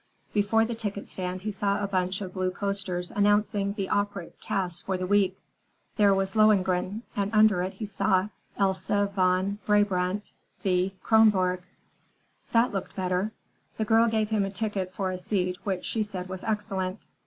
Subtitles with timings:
[0.33, 4.81] Before the ticket stand he saw a bunch of blue posters announcing the opera casts
[4.81, 5.37] for the week.
[5.95, 10.33] There was "Lohengrin," and under it he saw:— Elsa von Brabant....
[10.63, 11.61] Thea Kronborg.
[12.51, 13.31] That looked better.
[13.77, 16.97] The girl gave him a ticket for a seat which she said was excellent.